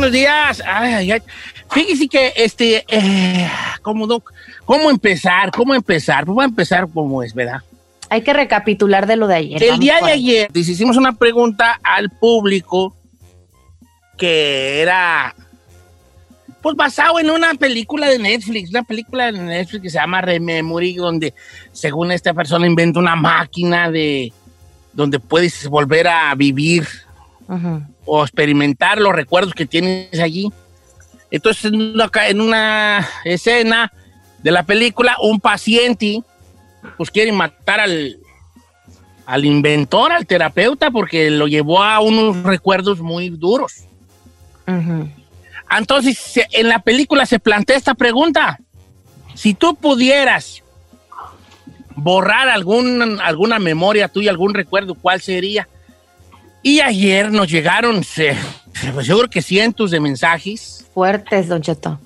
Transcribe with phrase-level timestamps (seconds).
[0.00, 0.62] Buenos días.
[0.66, 1.22] Ay, ay.
[1.70, 3.50] Fíjese que, este, eh,
[3.82, 4.22] ¿cómo, no?
[4.64, 5.50] ¿cómo empezar?
[5.50, 6.24] ¿Cómo empezar?
[6.24, 7.60] Pues voy a empezar como es, ¿verdad?
[8.08, 9.62] Hay que recapitular de lo de ayer.
[9.62, 12.96] El día de ayer les hicimos una pregunta al público
[14.16, 15.34] que era,
[16.62, 20.94] pues basado en una película de Netflix, una película de Netflix que se llama Rememory,
[20.94, 21.34] donde
[21.72, 24.32] según esta persona inventa una máquina de,
[24.94, 26.86] donde puedes volver a vivir
[27.48, 27.82] Ujú.
[28.12, 30.50] O experimentar los recuerdos que tienes allí.
[31.30, 33.92] Entonces, en una, ca- en una escena
[34.42, 36.22] de la película, un paciente,
[36.96, 38.18] pues quiere matar al,
[39.26, 43.84] al inventor, al terapeuta, porque lo llevó a unos recuerdos muy duros.
[45.70, 46.18] Entonces,
[46.50, 48.58] en la película se plantea esta pregunta.
[49.34, 50.64] Si tú pudieras
[51.94, 55.68] borrar algún, alguna memoria tuya, algún recuerdo, ¿cuál sería?
[56.62, 58.36] Y ayer nos llegaron, se-
[58.92, 61.98] pues yo creo que cientos de mensajes, Fuertes, Don Cheto.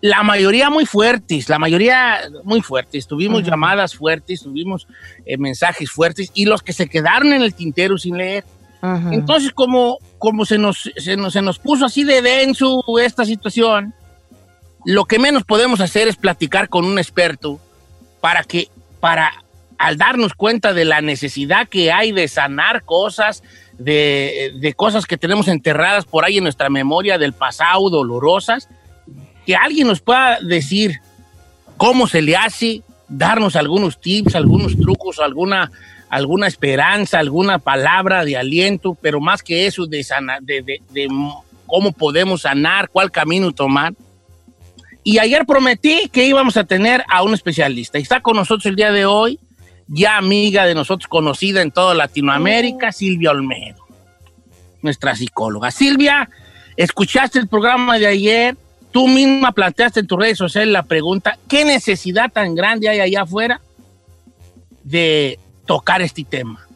[0.00, 3.06] la mayoría muy fuertes, la mayoría muy fuertes.
[3.06, 4.86] Tuvimos llamadas fuertes, tuvimos
[5.26, 8.44] eh, mensajes fuertes y los que se quedaron en el tintero sin leer.
[9.12, 13.94] Entonces, como, como se, nos, se, nos, se nos puso así de denso esta situación,
[14.84, 17.60] lo que menos podemos hacer es platicar con un experto
[18.20, 18.68] para que,
[18.98, 19.41] para,
[19.82, 23.42] al darnos cuenta de la necesidad que hay de sanar cosas,
[23.78, 28.68] de, cosas que tenemos enterradas por ahí en nuestra memoria del pasado, dolorosas,
[29.44, 31.00] que alguien nos pueda decir
[31.76, 35.72] cómo se le hace, darnos algunos tips, algunos trucos, alguna,
[36.08, 40.06] alguna esperanza, alguna palabra de aliento, pero más que eso, de
[41.66, 43.94] cómo podemos sanar, cuál camino tomar.
[45.02, 47.98] Y ayer prometí que íbamos a tener a un especialista.
[47.98, 49.40] Y está con nosotros el día de hoy,
[49.88, 53.84] ya amiga de nosotros, conocida en toda Latinoamérica, Silvia Olmedo,
[54.80, 55.70] nuestra psicóloga.
[55.70, 56.28] Silvia,
[56.76, 58.56] escuchaste el programa de ayer,
[58.90, 63.22] tú misma planteaste en tus redes sociales la pregunta, ¿qué necesidad tan grande hay allá
[63.22, 63.60] afuera
[64.82, 66.66] de tocar este tema?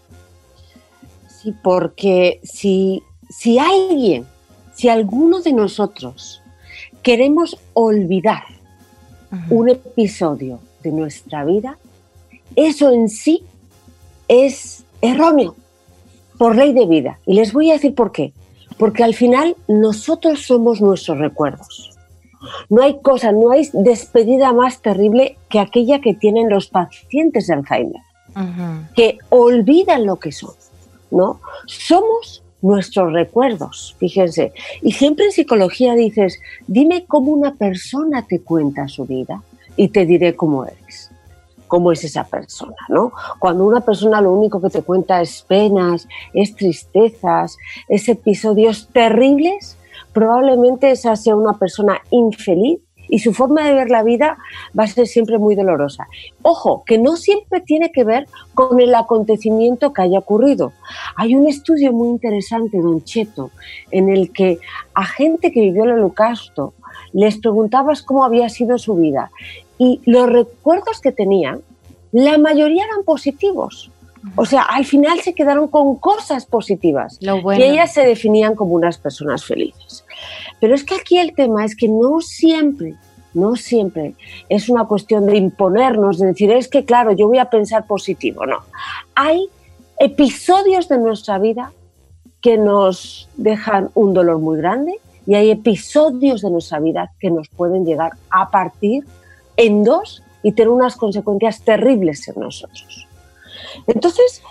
[1.28, 4.26] Sí, porque si, si alguien,
[4.74, 6.42] si alguno de nosotros
[7.02, 8.44] queremos olvidar
[9.50, 11.78] un episodio de nuestra vida,
[12.56, 13.42] eso en sí
[14.28, 15.54] es erróneo
[16.38, 17.18] por ley de vida.
[17.26, 18.32] Y les voy a decir por qué.
[18.78, 21.96] Porque al final nosotros somos nuestros recuerdos.
[22.68, 27.54] No hay cosa, no hay despedida más terrible que aquella que tienen los pacientes de
[27.54, 28.02] Alzheimer
[28.94, 30.54] que olvidan lo que son,
[31.10, 31.40] ¿no?
[31.66, 34.52] Somos nuestros recuerdos, fíjense.
[34.82, 39.42] Y siempre en psicología dices, dime cómo una persona te cuenta su vida
[39.76, 41.10] y te diré cómo eres,
[41.66, 43.12] cómo es esa persona, ¿no?
[43.38, 47.56] Cuando una persona lo único que te cuenta es penas, es tristezas,
[47.88, 49.76] es episodios terribles,
[50.12, 54.38] probablemente esa sea una persona infeliz y su forma de ver la vida
[54.78, 56.08] va a ser siempre muy dolorosa.
[56.42, 60.72] Ojo, que no siempre tiene que ver con el acontecimiento que haya ocurrido.
[61.16, 63.50] Hay un estudio muy interesante, Don Cheto,
[63.90, 64.58] en el que
[64.94, 66.74] a gente que vivió el holocausto
[67.12, 69.30] les preguntabas cómo había sido su vida
[69.78, 71.60] y los recuerdos que tenían,
[72.12, 73.90] la mayoría eran positivos.
[74.34, 77.64] O sea, al final se quedaron con cosas positivas Lo bueno.
[77.64, 80.04] y ellas se definían como unas personas felices.
[80.60, 82.94] Pero es que aquí el tema es que no siempre,
[83.34, 84.14] no siempre
[84.48, 88.46] es una cuestión de imponernos, de decir, es que claro, yo voy a pensar positivo.
[88.46, 88.58] No.
[89.14, 89.48] Hay
[89.98, 91.72] episodios de nuestra vida
[92.40, 97.48] que nos dejan un dolor muy grande y hay episodios de nuestra vida que nos
[97.48, 99.04] pueden llegar a partir
[99.56, 103.08] en dos y tener unas consecuencias terribles en nosotros.
[103.86, 104.42] Entonces,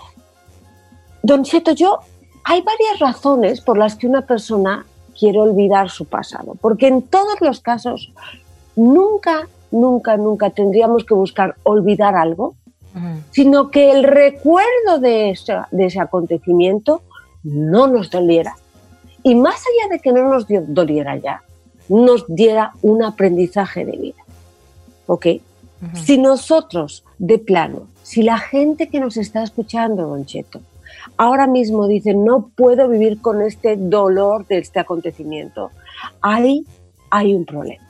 [1.22, 2.00] Don Cheto, yo
[2.44, 4.86] hay varias razones por las que una persona
[5.18, 8.12] quiere olvidar su pasado, porque en todos los casos
[8.76, 12.54] nunca, nunca, nunca tendríamos que buscar olvidar algo,
[13.30, 17.02] sino que el recuerdo de ese, de ese acontecimiento
[17.42, 18.54] no nos doliera.
[19.26, 21.42] Y más allá de que no nos doliera ya,
[21.88, 24.22] nos diera un aprendizaje de vida.
[25.06, 25.26] ¿Ok?
[25.94, 30.60] Si nosotros, de plano, si la gente que nos está escuchando, Don Cheto,
[31.16, 35.72] ahora mismo dice, no puedo vivir con este dolor de este acontecimiento,
[36.20, 36.64] ahí
[37.10, 37.84] hay un problema.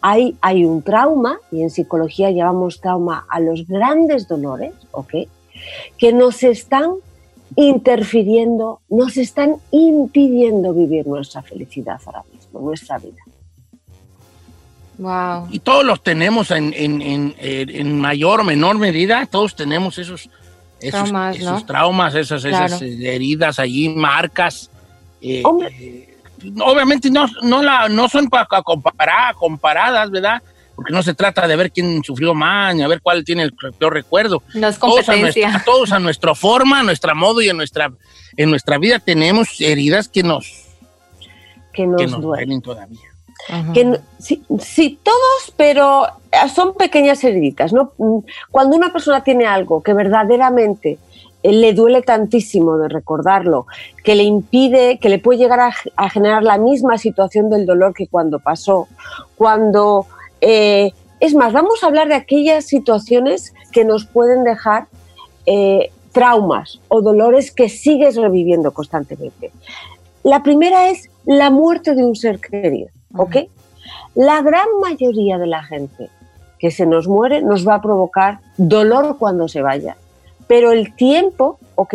[0.00, 5.14] Ahí hay un trauma, y en psicología llamamos trauma a los grandes dolores, ¿ok?
[5.98, 6.94] Que nos están
[7.56, 13.22] interfiriendo, nos están impidiendo vivir nuestra felicidad ahora mismo, nuestra vida.
[14.98, 15.48] Wow.
[15.50, 20.30] Y todos los tenemos en, en- en- en- mayor o menor medida, todos tenemos esos,
[20.80, 21.66] esos Traumas, esos ¿no?
[21.66, 22.84] traumas, esas, esas Claro.
[22.86, 24.70] eh, heridas allí, marcas.
[25.20, 25.68] eh, Hombre.
[25.80, 26.16] eh,
[26.60, 30.42] obviamente no, no, la, no son para comparar, comparadas, ¿verdad?
[30.74, 33.52] Porque no se trata de ver quién sufrió más, ni a ver cuál tiene el
[33.78, 34.42] peor recuerdo.
[34.54, 35.48] No es Todos a, competencia.
[35.50, 37.92] nuestra, todos a nuestra forma, a nuestra modo y en nuestra,
[38.36, 40.64] en nuestra vida tenemos heridas que nos,
[41.72, 42.60] Que nos, que nos duelen.
[42.60, 42.98] todavía.
[43.74, 47.92] Que sí, sí, todos, pero eh, son pequeñas heriditas, ¿no?
[47.98, 48.18] Mm,
[48.50, 50.98] Cuando una persona tiene algo que verdaderamente
[51.42, 53.66] eh, le duele tantísimo de recordarlo,
[54.02, 57.92] que le impide, que le puede llegar a, a generar la misma situación del dolor
[57.94, 58.88] que cuando pasó,
[59.36, 60.06] cuando...
[60.46, 64.88] eh, es más, vamos a hablar de aquellas situaciones que nos pueden dejar
[65.46, 69.50] eh, traumas o dolores que sigues reviviendo constantemente.
[70.22, 73.36] La primera es la muerte de un ser querido, ¿ok?
[74.14, 76.10] La gran mayoría de la gente
[76.58, 79.96] que se nos muere nos va a provocar dolor cuando se vaya,
[80.46, 81.94] pero el tiempo, ¿ok?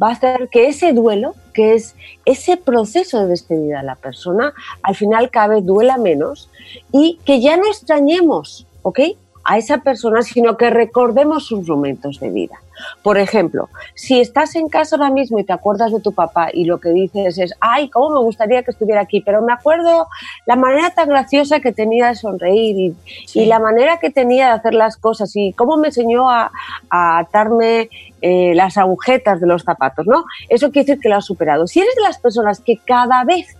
[0.00, 1.94] Va a hacer que ese duelo, que es
[2.24, 4.52] ese proceso de despedida de la persona,
[4.82, 6.48] al final cada vez duela menos
[6.92, 9.00] y que ya no extrañemos, ¿ok?
[9.44, 12.60] A esa persona, sino que recordemos sus momentos de vida.
[13.02, 16.64] Por ejemplo, si estás en casa ahora mismo y te acuerdas de tu papá y
[16.64, 20.06] lo que dices es, ay, cómo me gustaría que estuviera aquí, pero me acuerdo
[20.46, 22.96] la manera tan graciosa que tenía de sonreír y,
[23.34, 26.50] y la manera que tenía de hacer las cosas y cómo me enseñó a,
[26.88, 27.88] a atarme
[28.22, 30.24] eh, las agujetas de los zapatos, ¿no?
[30.48, 31.66] Eso quiere decir que lo has superado.
[31.66, 33.56] Si eres de las personas que cada vez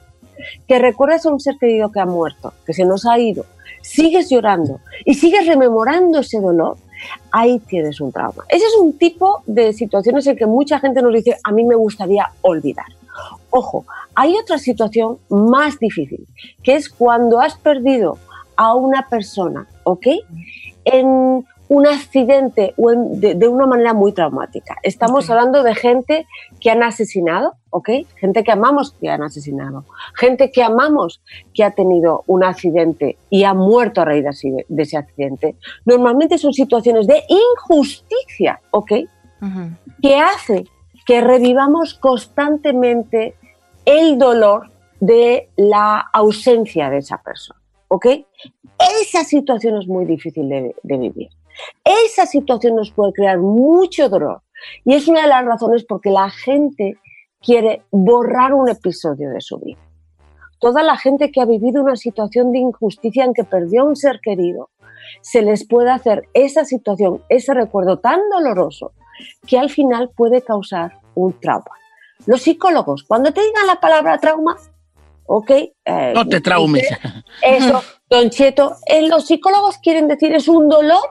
[0.68, 3.44] que recuerdas a un ser querido que ha muerto, que se nos ha ido,
[3.82, 6.76] sigues llorando y sigues rememorando ese dolor,
[7.30, 8.44] ahí tienes un trauma.
[8.48, 11.74] Ese es un tipo de situaciones en que mucha gente nos dice, a mí me
[11.74, 12.86] gustaría olvidar.
[13.50, 13.84] Ojo,
[14.14, 16.26] hay otra situación más difícil,
[16.62, 18.18] que es cuando has perdido
[18.56, 20.06] a una persona, ¿ok?
[20.84, 24.74] En un accidente de, de una manera muy traumática.
[24.82, 26.26] Estamos hablando de gente
[26.60, 27.88] que han asesinado, ¿ok?
[28.16, 29.84] Gente que amamos que han asesinado.
[30.16, 31.22] Gente que amamos
[31.54, 35.54] que ha tenido un accidente y ha muerto a raíz de ese- de ese accidente.
[35.84, 38.92] Normalmente son situaciones de injusticia, ¿ok?
[40.02, 40.64] Que hace
[41.06, 43.36] que revivamos constantemente
[43.84, 47.60] el dolor de la ausencia de esa persona.
[47.88, 48.06] ¿Ok?
[49.02, 51.28] Esa situación es muy difícil de, de vivir.
[51.84, 54.42] Esa situación nos puede crear mucho dolor.
[54.84, 56.98] Y es una de las razones por que la gente
[57.40, 59.78] quiere borrar un episodio de su vida.
[60.58, 63.96] Toda la gente que ha vivido una situación de injusticia en que perdió a un
[63.96, 64.68] ser querido,
[65.22, 68.92] se les puede hacer esa situación, ese recuerdo tan doloroso,
[69.46, 71.70] que al final puede causar un trauma.
[72.26, 74.56] Los psicólogos, cuando te digan la palabra trauma,
[75.24, 75.50] ok.
[75.50, 76.86] eh, No te traumes.
[77.42, 81.08] Eso, Don Cheto, eh, los psicólogos quieren decir es un dolor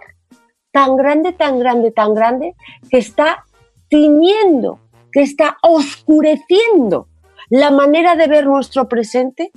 [0.72, 2.56] tan grande, tan grande, tan grande,
[2.90, 3.46] que está
[3.90, 4.80] tiñendo,
[5.12, 7.08] que está oscureciendo
[7.50, 9.52] la manera de ver nuestro presente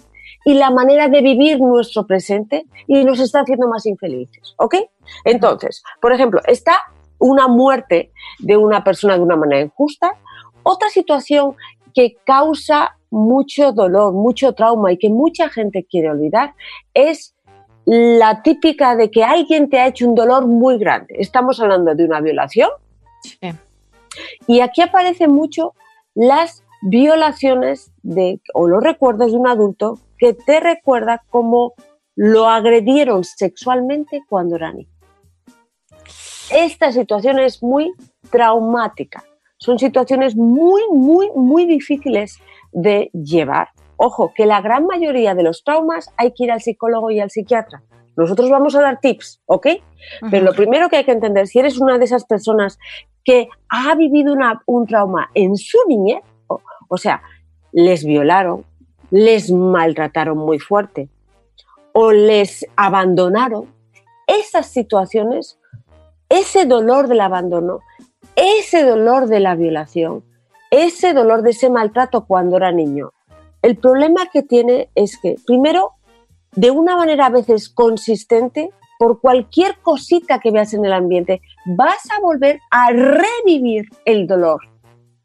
[0.45, 4.77] y la manera de vivir nuestro presente y nos está haciendo más infelices, ¿ok?
[5.25, 6.79] Entonces, por ejemplo, está
[7.19, 10.15] una muerte de una persona de una manera injusta,
[10.63, 11.55] otra situación
[11.95, 16.55] que causa mucho dolor, mucho trauma y que mucha gente quiere olvidar
[16.95, 17.35] es
[17.85, 21.15] la típica de que alguien te ha hecho un dolor muy grande.
[21.19, 22.71] Estamos hablando de una violación
[23.23, 23.53] Sí.
[24.47, 25.75] y aquí aparecen mucho
[26.15, 31.75] las violaciones de, o los recuerdos de un adulto que te recuerda cómo
[32.17, 34.89] lo agredieron sexualmente cuando era niño.
[36.51, 37.93] Esta situación es muy
[38.31, 39.25] traumática.
[39.57, 42.39] Son situaciones muy, muy, muy difíciles
[42.73, 43.69] de llevar.
[44.05, 47.31] Ojo, que la gran mayoría de los traumas hay que ir al psicólogo y al
[47.31, 47.83] psiquiatra.
[48.17, 49.67] Nosotros vamos a dar tips, ¿ok?
[50.29, 52.79] Pero lo primero que hay que entender, si eres una de esas personas
[53.25, 57.23] que ha vivido una- un trauma en su niñez, o, o sea,
[57.71, 58.65] les violaron,
[59.13, 61.09] les maltrataron muy fuerte
[61.93, 63.73] o les abandonaron,
[64.27, 65.59] esas situaciones,
[66.29, 67.81] ese dolor del abandono,
[68.35, 70.25] ese dolor de la violación,
[70.71, 73.13] ese dolor de ese maltrato cuando era niño,
[73.63, 75.93] el problema que tiene es que, primero,
[76.55, 82.09] de una manera a veces consistente, por cualquier cosita que veas en el ambiente, vas
[82.17, 84.61] a volver a revivir el dolor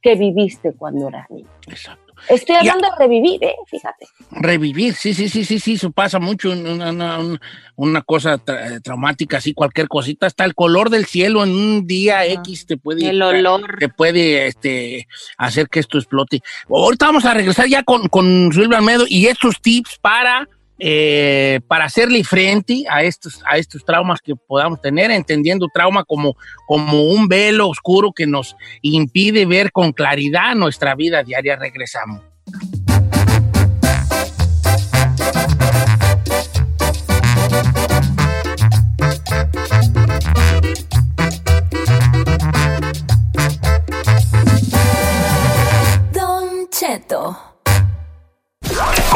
[0.02, 1.50] que viviste cuando eras niño.
[1.68, 2.07] Exacto.
[2.30, 2.60] Estoy Ya.
[2.74, 3.56] hablando de revivir, ¿eh?
[3.68, 4.08] Fíjate.
[4.32, 7.40] Revivir, sí, sí, sí, sí, sí, eso pasa mucho, una, una- un-
[7.76, 12.26] una cosa tra- traumática, así, cualquier cosita, hasta el color del cielo en un día
[12.26, 13.08] X te puede...
[13.10, 13.78] El olor.
[13.80, 15.08] te puede este,
[15.38, 16.42] hacer que esto explote.
[16.70, 20.48] Ahorita vamos a regresar ya con, con Silvia Almedo y estos tips para,
[20.80, 26.36] eh, para hacerle frente a estos, a estos traumas que podamos tener, entendiendo trauma como,
[26.68, 31.56] como un velo oscuro que nos impide ver con claridad nuestra vida diaria.
[31.56, 32.22] Regresamos.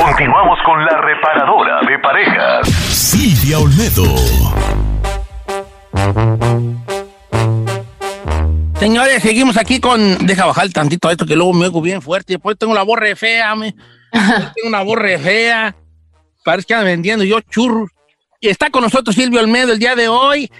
[0.05, 2.67] Continuamos con la reparadora de parejas.
[2.67, 4.15] Silvia Olmedo.
[8.79, 10.25] Señores, seguimos aquí con.
[10.25, 12.34] Deja bajar tantito esto que luego me oigo bien fuerte.
[12.34, 13.74] Después tengo la voz re fea, me.
[14.12, 15.75] Tengo una voz re fea.
[16.43, 17.89] Parece que anda vendiendo yo churros.
[18.39, 20.51] Y está con nosotros Silvio Olmedo el día de hoy.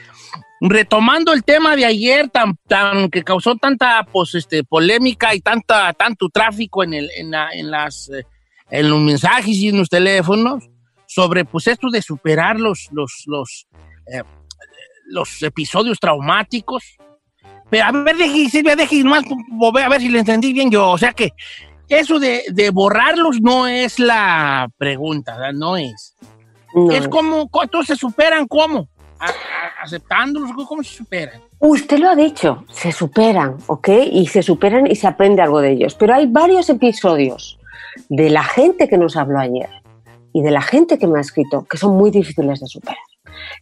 [0.62, 5.92] Retomando el tema de ayer, tan, tan, que causó tanta pues, este, polémica y tanta,
[5.94, 8.24] tanto tráfico en, el, en, la- en las, eh,
[8.72, 10.64] en los mensajes y en los teléfonos,
[11.06, 13.68] sobre pues, esto de superar los, los, los,
[14.08, 14.24] eh,
[15.08, 16.98] los episodios traumáticos.
[17.70, 20.90] Pero a ver, deje, Silvia, deje más, a ver si le entendí bien yo.
[20.90, 21.32] O sea que
[21.90, 25.54] eso de, de borrarlos no es la pregunta, ¿verdad?
[25.54, 26.16] no es.
[26.74, 26.90] No.
[26.92, 28.88] Es como, co- entonces se superan cómo?
[29.20, 31.42] A- a- aceptándolos, ¿cómo se superan?
[31.60, 33.90] Usted lo ha dicho, se superan, ¿ok?
[34.12, 35.96] Y se superan y se aprende algo de ellos.
[35.96, 37.58] Pero hay varios episodios
[38.10, 39.70] de la gente que nos habló ayer
[40.34, 42.98] y de la gente que me ha escrito que son muy difíciles de superar.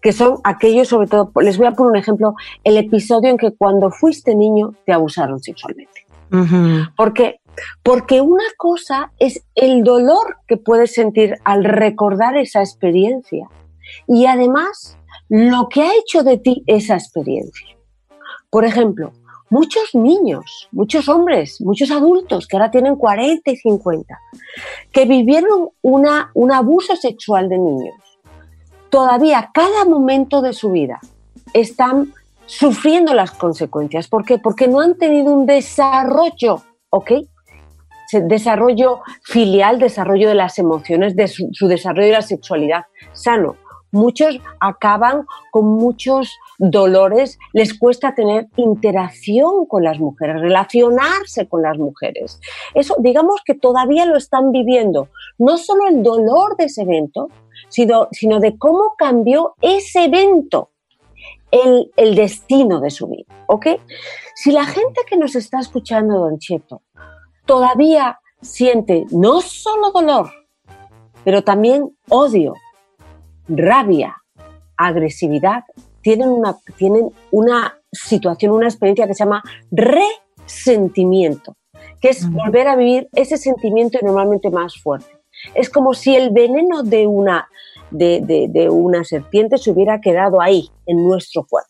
[0.02, 3.56] Que son aquellos, sobre todo, les voy a poner un ejemplo, el episodio en que
[3.56, 6.06] cuando fuiste niño te abusaron sexualmente.
[6.32, 6.92] Ujú.
[6.96, 7.40] ¿Por qué?
[7.84, 13.48] Porque una cosa es el dolor que puedes sentir al recordar esa experiencia
[14.08, 17.68] y además lo que ha hecho de ti esa experiencia.
[18.50, 19.12] Por ejemplo,
[19.50, 24.20] muchos niños, muchos hombres, muchos adultos que ahora tienen 40 y 50,
[24.92, 27.96] que vivieron una, un abuso sexual de niños,
[28.90, 31.00] todavía cada momento de su vida
[31.54, 32.14] están
[32.46, 34.08] sufriendo las consecuencias.
[34.08, 34.40] ¿Por qué?
[34.40, 37.12] Porque no han tenido un desarrollo, ¿ok?
[38.12, 43.56] Desarrollo filial, desarrollo de las emociones, de su, su desarrollo de la sexualidad sano.
[43.92, 51.78] Muchos acaban con muchos dolores, les cuesta tener interacción con las mujeres, relacionarse con las
[51.78, 52.40] mujeres.
[52.74, 55.10] Eso, digamos que todavía lo están viviendo.
[55.38, 57.30] No solo el dolor de ese evento,
[57.70, 60.70] sino, sino de cómo cambió ese evento
[61.52, 63.34] el, el destino de su vida.
[63.48, 63.68] ¿Ok?
[64.36, 66.84] Si la gente que nos está escuchando, Don Cheto,
[67.46, 70.32] todavía siente no solo dolor,
[71.24, 72.54] pero también odio,
[73.50, 74.16] rabia,
[74.78, 75.64] agresividad,
[76.02, 81.56] tienen una, tienen una situación, una experiencia que se llama resentimiento,
[82.00, 85.10] que es volver a vivir ese sentimiento y normalmente más fuerte.
[85.56, 87.48] Es como si el veneno de una,
[87.92, 91.70] de, de- de una serpiente se hubiera quedado ahí, en nuestro cuerpo.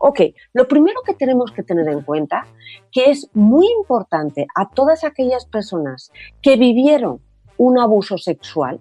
[0.00, 0.20] Ok,
[0.52, 2.46] lo primero que tenemos que tener en cuenta,
[2.92, 6.12] que es muy importante a todas aquellas personas
[6.42, 7.20] que vivieron
[7.56, 8.80] un abuso sexual,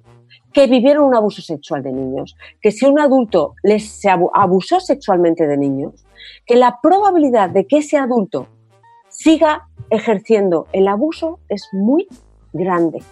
[0.54, 4.02] que vivieron un abuso sexual de niños, que si un adulto les
[4.34, 6.06] abusó sexualmente de niños,
[6.46, 8.48] que la probabilidad de que ese adulto
[9.10, 12.08] siga ejerciendo el abuso es muy
[12.52, 13.04] grande.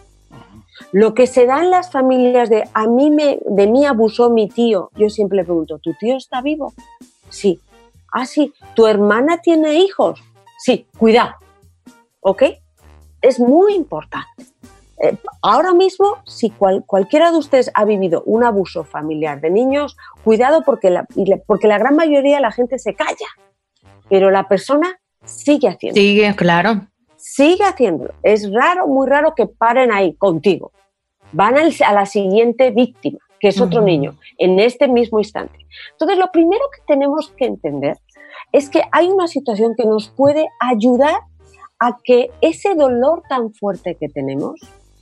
[0.91, 4.48] Lo que se da en las familias de a mí me, de mí abusó mi
[4.48, 6.74] tío, yo siempre le pregunto, ¿tu tío está vivo?
[7.29, 7.60] Sí.
[8.12, 8.53] Ah, sí.
[8.75, 10.21] ¿Tu hermana tiene hijos?
[10.57, 11.33] Sí, cuidado.
[12.19, 12.43] ¿Ok?
[13.21, 14.50] Es muy importante.
[15.03, 19.98] Eh, ahora mismo, si cual- cualquiera de ustedes ha vivido un abuso familiar de niños,
[20.24, 21.08] cuidado porque la,
[21.48, 23.27] porque la gran mayoría de la gente se calla,
[24.10, 26.81] pero la persona sigue haciendo Sigue, claro.
[27.15, 28.13] sigue haciéndolo.
[28.24, 30.72] Es raro, muy raro que paren ahí contigo.
[31.31, 35.65] Van al- a la siguiente víctima, que es otro niño, en este mismo instante.
[35.93, 37.98] Entonces, lo primero que tenemos que entender
[38.51, 41.22] es que hay una situación que nos puede ayudar
[41.79, 44.60] a que ese dolor tan fuerte que tenemos,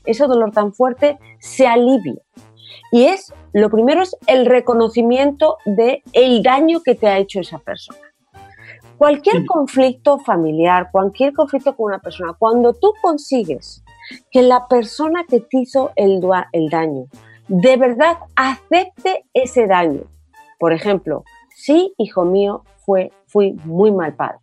[0.09, 2.21] ese dolor tan fuerte, se alivie.
[2.91, 7.59] Y es, lo primero es el reconocimiento de el daño que te ha hecho esa
[7.59, 7.99] persona.
[8.97, 13.83] Cualquier conflicto familiar, cualquier conflicto con una persona, cuando tú consigues
[14.31, 16.19] que la persona que te hizo el,
[16.51, 17.05] el daño
[17.49, 20.03] de verdad acepte ese daño.
[20.59, 21.23] Por ejemplo,
[21.55, 24.39] sí, hijo mío, fue, fui muy mal padre.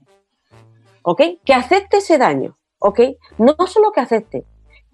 [1.02, 1.22] ¿Ok?
[1.44, 2.56] Que acepte ese daño.
[2.78, 3.00] ¿Ok?
[3.38, 4.44] No solo que acepte,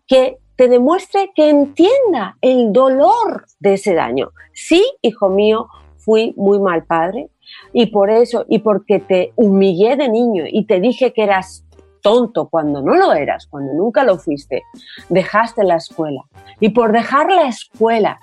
[0.07, 4.31] que te demuestre que entienda el dolor de ese daño.
[4.53, 7.31] Sí, hijo mío, fui muy mal padre
[7.73, 11.65] y por eso, y porque te humillé de niño y te dije que eras
[12.03, 14.63] tonto cuando no lo eras, cuando nunca lo fuiste,
[15.09, 16.23] dejaste la escuela.
[16.61, 18.19] Y por dejar la escuela,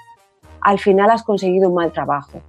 [0.62, 2.41] al final has conseguido un mal trabajo.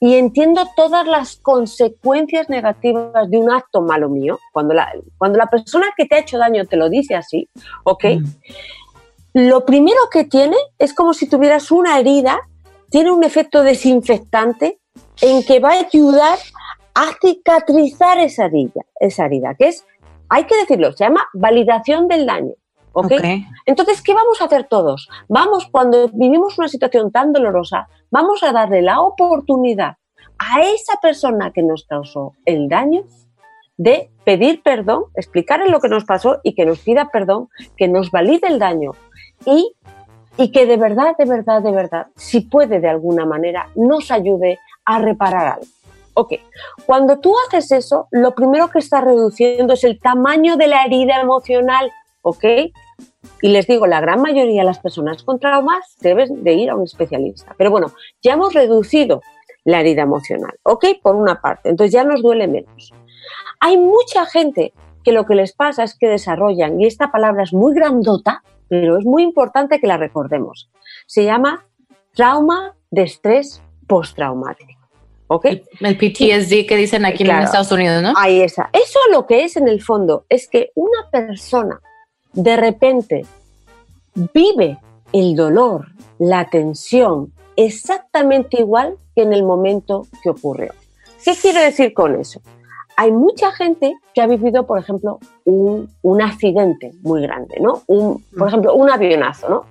[0.00, 4.38] Y entiendo todas las consecuencias negativas de un acto malo mío.
[4.52, 7.48] Cuando la, cuando la persona que te ha hecho daño te lo dice así,
[7.82, 8.04] ¿ok?
[9.38, 12.40] Lo primero que tiene es como si tuvieras una herida,
[12.90, 14.80] tiene un efecto desinfectante
[15.22, 16.40] en que va a ayudar
[16.92, 19.86] a cicatrizar esa herida, esa herida, que es,
[20.28, 22.54] hay que decirlo, se llama validación del daño.
[22.90, 23.12] ¿ok?
[23.12, 23.24] Ok.
[23.64, 25.08] Entonces, ¿qué vamos a hacer todos?
[25.28, 29.98] Vamos, cuando vivimos una situación tan dolorosa, vamos a darle la oportunidad
[30.36, 33.04] a esa persona que nos causó el daño
[33.76, 38.10] de pedir perdón, explicarle lo que nos pasó y que nos pida perdón, que nos
[38.10, 38.90] valide el daño
[39.44, 39.74] y,
[40.50, 44.98] que de verdad, de verdad, de verdad, si puede de alguna manera, nos ayude a
[44.98, 45.66] reparar algo.
[46.14, 46.32] Ok,
[46.86, 51.20] cuando tú haces eso, lo primero que estás reduciendo es el tamaño de la herida
[51.20, 52.44] emocional, ¿ok?
[53.40, 56.76] Y les digo, la gran mayoría de las personas con traumas deben de ir a
[56.76, 57.54] un especialista.
[57.56, 59.22] Pero bueno, ya hemos reducido
[59.64, 60.86] la herida emocional, ¿ok?
[61.02, 62.92] Por una parte, entonces ya nos duele menos.
[63.60, 64.72] Hay mucha gente
[65.04, 68.98] que lo que les pasa es que desarrollan, y esta palabra es muy grandota, pero
[68.98, 70.70] es muy importante que la recordemos.
[71.06, 71.66] Se llama
[72.14, 74.78] trauma de estrés postraumático.
[75.28, 75.44] ¿Ok?
[75.44, 77.30] El, PTSD que dicen aquí en.
[77.30, 78.14] Estados Unidos, ¿no?
[78.16, 78.70] Ahí está.
[78.72, 81.80] Eso lo que es en el fondo es que una persona
[82.32, 83.26] de repente
[84.32, 84.78] vive
[85.12, 90.72] el dolor, la tensión, exactamente igual que en el momento que ocurrió.
[91.24, 92.40] ¿Qué quiero decir con eso?
[93.00, 97.82] Hay mucha gente que ha vivido, por ejemplo, un, un accidente muy grande, ¿no?
[97.86, 99.66] Un, por ejemplo, un avionazo, ¿no?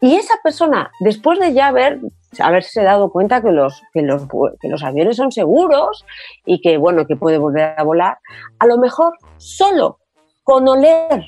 [0.00, 1.98] Y esa persona, después de ya haber,
[2.38, 4.22] haberse dado cuenta que los, que, los,
[4.60, 6.04] que los aviones son seguros
[6.46, 8.18] y que, bueno, que puede volver a volar,
[8.60, 9.98] a lo mejor solo
[10.44, 11.24] con oler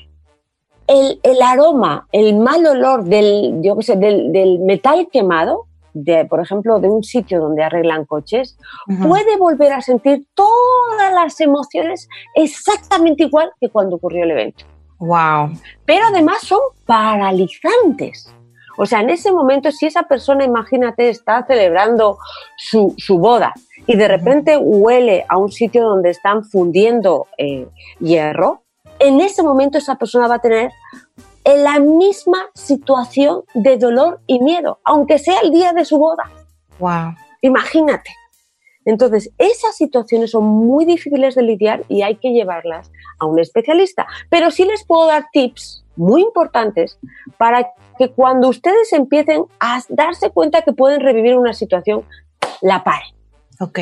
[0.87, 6.25] el, el aroma, el mal olor del, yo qué sé, del, del metal quemado, de,
[6.25, 8.57] por ejemplo, de un sitio donde arreglan coches,
[9.07, 14.65] puede volver a sentir todas las emociones exactamente igual que cuando ocurrió el evento
[14.99, 15.51] Wow.
[15.85, 18.33] pero además son paralizantes.
[18.77, 22.17] O sea, en ese momento, si esa persona, imagínate, está celebrando
[22.57, 23.53] su, su boda
[23.85, 27.67] y de repente huele a un sitio donde están fundiendo eh,
[27.99, 28.63] hierro,
[28.99, 30.71] en ese momento esa persona va a tener
[31.43, 36.29] en la misma situación de dolor y miedo, aunque sea el día de su boda.
[36.79, 37.15] Wow.
[37.41, 38.11] Imagínate.
[38.85, 44.07] Entonces, esas situaciones son muy difíciles de lidiar y hay que llevarlas a un especialista.
[44.29, 46.99] Pero sí les puedo dar tips muy importantes
[47.37, 52.03] para que cuando ustedes empiecen a darse cuenta que pueden revivir una situación,
[52.61, 53.13] la paren.
[53.59, 53.79] Ok.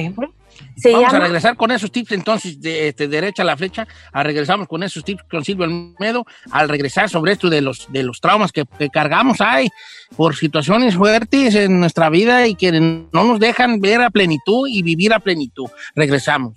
[0.75, 3.87] Se Vamos a llama regresar con esos tips entonces de, este, derecha a la flecha.
[4.11, 6.25] A regresamos con esos tips con Silvio Almedo.
[6.51, 9.69] Al regresar sobre esto de los, de los traumas que, que cargamos hay
[10.15, 14.81] por situaciones fuertes en nuestra vida y que no nos dejan ver a plenitud y
[14.83, 15.69] vivir a plenitud.
[15.95, 16.53] Regresamos.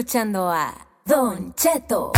[0.00, 0.74] Escuchando a
[1.06, 2.12] Don Cheto.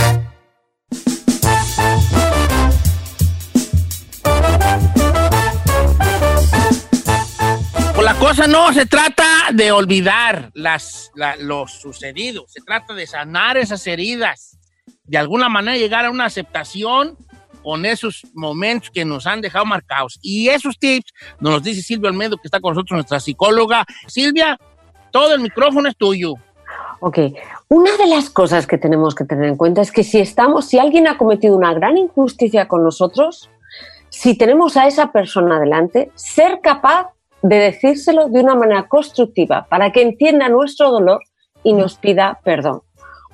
[7.95, 13.07] Pues la cosa no se trata de olvidar las, la- lo sucedido, se trata de
[13.07, 14.59] sanar esas heridas,
[15.05, 17.17] de alguna manera llegar a una aceptación
[17.63, 20.19] con esos momentos que nos han dejado marcados.
[20.23, 23.85] Y esos tips nos los dice Silvia Almedo, que está con nosotros, nuestra psicóloga.
[24.07, 24.59] Silvia,
[25.11, 26.35] todo el micrófono es tuyo.
[27.01, 27.19] Ok,
[27.69, 30.79] una de las cosas que tenemos que tener en cuenta es que si estamos, si
[30.79, 33.51] alguien ha cometido una gran injusticia con nosotros,
[34.09, 39.93] si tenemos a esa persona delante, ser capaz de decírselo de una manera constructiva para
[39.93, 41.21] que entienda nuestro dolor
[41.63, 42.83] y nos pida perdón.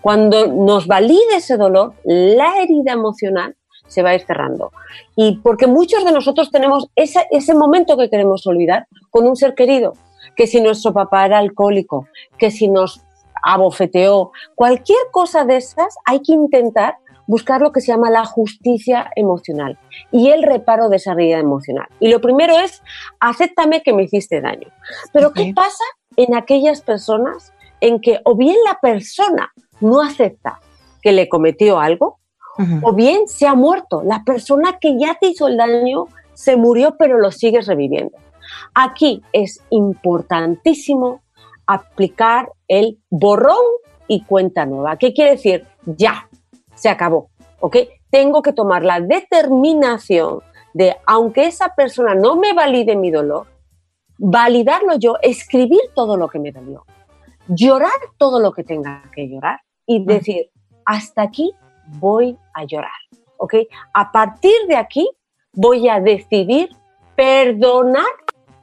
[0.02, 4.72] Cuando nos valide ese dolor, la herida emocional se va a ir cerrando.
[5.16, 9.54] Y porque muchos de nosotros tenemos ese, ese momento que queremos olvidar con un ser
[9.54, 9.94] querido,
[10.36, 13.00] que si nuestro papá era alcohólico, que si nos
[13.44, 19.10] abofeteó, cualquier cosa de esas, hay que intentar buscar lo que se llama la justicia
[19.16, 19.78] emocional
[20.10, 21.86] y el reparo de esa herida emocional.
[22.00, 22.82] Y lo primero es,
[23.20, 24.68] acéptame que me hiciste daño.
[25.12, 25.84] Pero ¿qué pasa
[26.16, 30.60] en aquellas personas en que o bien la persona no acepta
[31.02, 32.18] que le cometió algo,
[32.82, 34.02] o bien se ha muerto.
[34.04, 38.16] La persona que ya te hizo el daño se murió, pero lo sigues reviviendo.
[38.74, 41.23] Aquí es importantísimo
[41.66, 43.64] aplicar el borrón
[44.08, 44.96] y cuenta nueva.
[44.96, 45.66] ¿Qué quiere decir?
[45.86, 46.28] Ya,
[46.74, 47.30] se acabó.
[47.60, 47.76] ¿Ok?
[48.10, 50.40] Tengo que tomar la determinación
[50.72, 53.46] de, aunque esa persona no me valide mi dolor,
[54.18, 56.84] validarlo yo, escribir todo lo que me dolió,
[57.48, 60.50] llorar todo lo que tenga que llorar y decir,
[60.84, 61.52] hasta aquí
[61.98, 62.92] voy a llorar.
[63.36, 63.54] ¿Ok?
[63.92, 65.08] A partir de aquí
[65.52, 66.70] voy a decidir
[67.16, 68.04] perdonar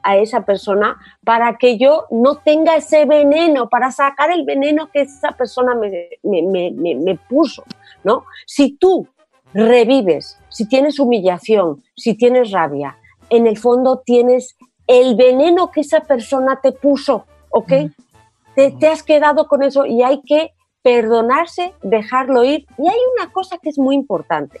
[0.02, 5.02] a esa persona para que yo no tenga ese veneno, para sacar el veneno que
[5.02, 7.64] esa persona me, me- me- me- puso,
[8.04, 8.24] ¿no?
[8.46, 9.06] Si tú
[9.54, 12.96] revives, si tienes humillación, si tienes rabia,
[13.30, 17.72] en el fondo tienes el veneno que esa persona te puso, ¿ok?
[18.54, 22.66] Te, te has quedado con eso y hay que perdonarse, dejarlo ir.
[22.76, 24.60] Y hay una cosa que es muy importante.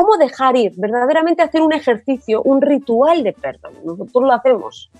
[0.00, 0.72] ¿Cómo dejar ir?
[0.78, 3.74] Verdaderamente hacer un ejercicio, un ritual de perdón.
[3.84, 4.90] Nosotros lo hacemos.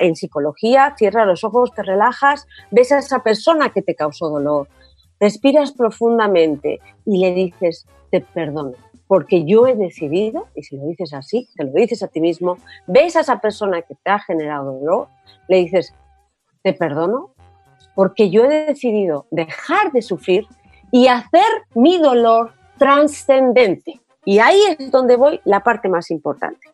[0.00, 4.66] En psicología, cierras los ojos, te relajas, ves a esa persona que te causó dolor,
[5.20, 8.72] respiras profundamente y le dices, te perdono,
[9.06, 12.56] porque yo he decidido, y si lo dices así, te lo dices a ti mismo,
[12.88, 15.06] ves a esa persona que te ha generado dolor,
[15.46, 15.94] le dices,
[16.64, 17.30] te perdono,
[17.94, 20.48] porque yo he decidido dejar de sufrir
[20.90, 24.00] y hacer mi dolor trascendente.
[24.24, 26.68] Y ahí es donde voy la parte más importante.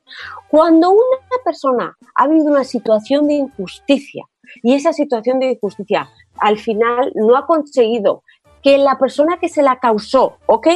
[0.50, 4.24] Cuando una persona ha vivido una situación de injusticia
[4.62, 8.22] y esa situación de injusticia al final no ha conseguido
[8.62, 10.68] que la persona que se la causó, ¿ok?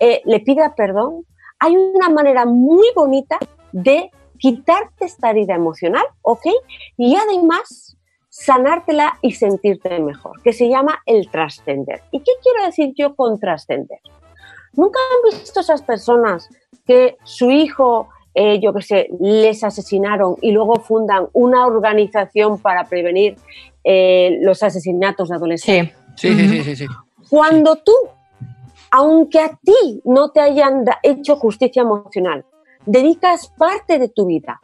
[0.00, 1.24] Eh, le pida perdón,
[1.60, 3.38] hay una manera muy bonita
[3.72, 6.46] de quitarte esta herida emocional, ¿ok?
[6.96, 7.96] Y además
[8.28, 12.02] sanártela y sentirte mejor, que se llama el trascender.
[12.12, 13.98] ¿Y qué quiero decir yo con trascender?
[14.78, 16.48] ¿Nunca han visto esas personas
[16.86, 22.84] que su hijo, eh, yo qué sé, les asesinaron y luego fundan una organización para
[22.84, 23.34] prevenir
[23.82, 25.96] eh, los asesinatos de adolescentes?
[26.14, 26.28] Sí.
[26.28, 26.86] Sí, sí, sí, sí, sí.
[27.28, 27.92] Cuando tú,
[28.92, 32.44] aunque a ti no te hayan hecho justicia emocional,
[32.86, 34.60] dedicas parte de tu vida,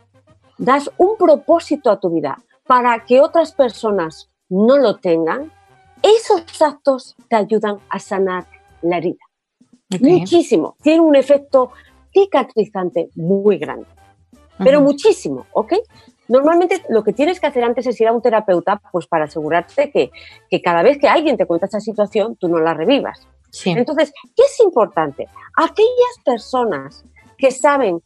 [0.58, 5.50] das un propósito a tu vida para que otras personas no lo tengan,
[6.04, 8.46] esos actos te ayudan a sanar
[8.80, 9.23] la herida.
[10.00, 10.76] Muchísimo.
[10.82, 11.72] Tiene un efecto
[12.12, 13.86] cicatrizante muy grande
[14.58, 15.74] pero muchísimo, ¿ok?
[16.28, 19.90] Normalmente lo que tienes que hacer antes es ir a un terapeuta, pues para asegurarte
[19.90, 20.10] que,
[20.50, 23.26] que cada vez que alguien te cuenta esa situación, tú no la revivas.
[23.50, 23.70] Sí.
[23.70, 25.28] Entonces, ¿qué es importante?
[25.56, 27.04] Aquellas personas
[27.36, 28.02] que saben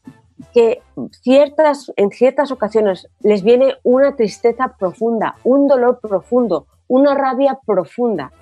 [0.52, 0.82] que
[1.22, 8.32] ciertas, en ciertas ocasiones les viene una tristeza profunda, un dolor profundo, una rabia profunda.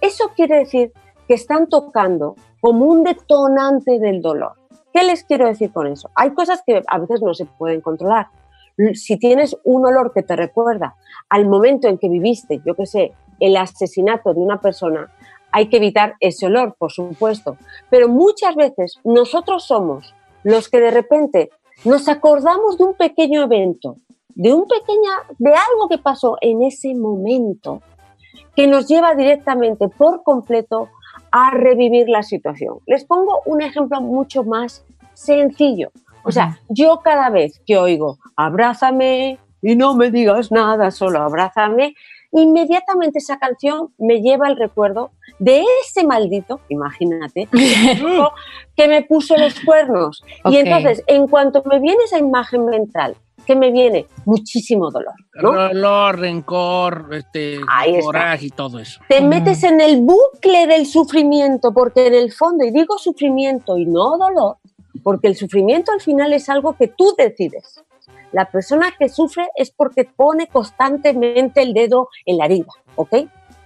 [0.00, 0.92] Eso quiere decir
[1.26, 4.52] que están tocando como un detonante del dolor.
[4.90, 6.08] ¿Qué les quiero decir con eso?
[6.14, 8.28] Hay cosas que a veces no se pueden controlar.
[8.94, 10.94] Si tienes un olor que te recuerda
[11.28, 15.12] al momento en que viviste, yo qué sé, el asesinato de una persona,
[15.52, 17.58] hay que evitar ese olor, por supuesto.
[17.90, 21.50] Pero muchas veces nosotros somos los que de repente
[21.84, 23.98] nos acordamos de un pequeño evento,
[24.30, 27.82] de un pequeña, de algo que pasó en ese momento,
[28.56, 30.88] que nos lleva directamente por completo
[31.36, 32.78] a revivir la situación.
[32.86, 35.90] Les pongo un ejemplo mucho más sencillo.
[36.22, 41.96] O sea, yo cada vez que oigo abrázame y no me digas nada, solo abrázame,
[42.30, 47.48] inmediatamente esa canción me lleva el recuerdo de ese maldito, imagínate,
[48.76, 50.22] que me puso los cuernos.
[50.44, 55.52] Y entonces, en cuanto me viene esa imagen mental, que me viene muchísimo dolor, ¿no?
[55.52, 57.60] Dolor, rencor, este,
[58.02, 59.00] coraje y todo eso.
[59.08, 63.86] te metes en el bucle del sufrimiento, porque en el fondo, y digo sufrimiento y
[63.86, 64.56] no dolor,
[65.02, 67.82] porque el sufrimiento al final es algo que tú decides.
[68.32, 73.14] La persona que sufre es porque pone constantemente el dedo en la herida, ¿ok?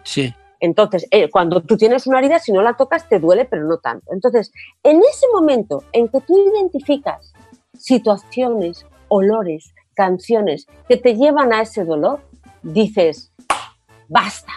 [0.02, 0.34] Sí.
[0.60, 3.78] Entonces, eh, cuando tú tienes una herida, si no la tocas, te duele, pero no
[3.78, 4.12] tanto.
[4.12, 7.32] Entonces, en ese momento en que tú identificas
[7.78, 12.20] situaciones, olores, canciones que te llevan a ese dolor,
[12.62, 13.32] dices,
[14.08, 14.52] basta,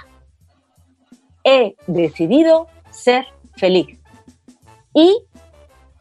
[1.43, 3.99] he decidido ser feliz.
[4.93, 5.25] Y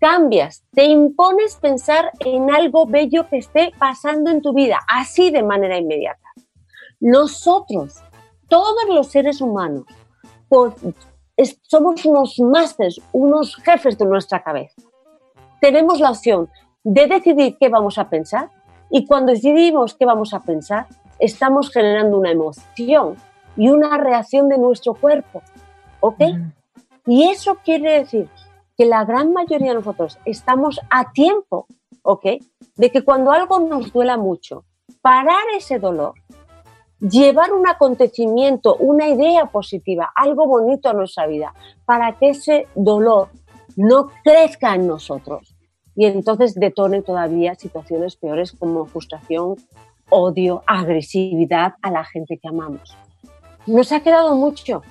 [0.01, 5.43] cambias, te impones pensar en algo bello que esté pasando en tu vida, así de
[5.43, 6.29] manera inmediata.
[7.01, 7.97] Nosotros,
[8.49, 9.85] todos los seres humanos,
[11.63, 14.83] somos unos másters, unos jefes de nuestra cabeza.
[15.61, 16.51] Tenemos la opción
[16.85, 18.51] de decidir qué vamos a pensar
[18.91, 20.87] y cuando decidimos qué vamos a pensar,
[21.19, 23.17] estamos generando una emoción
[23.57, 25.43] y una reacción de nuestro cuerpo.
[26.01, 26.23] ¿Ok?
[27.07, 28.29] Y eso quiere decir
[28.77, 31.67] que la gran mayoría de nosotros estamos a tiempo,
[32.03, 32.27] ¿ok?
[32.77, 34.65] De que cuando algo nos duela mucho,
[35.03, 36.15] parar ese dolor,
[36.99, 43.29] llevar un acontecimiento, una idea positiva, algo bonito a nuestra vida, para que ese dolor
[43.77, 45.50] no crezca en nosotros
[46.01, 49.57] y entonces detone todavía situaciones peores como frustración,
[50.09, 52.97] odio, agresividad a la gente que amamos.
[53.67, 54.83] Nos ha quedado mucho,